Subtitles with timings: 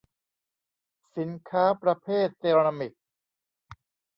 [1.17, 2.93] สินค้าประเภทเซรามิก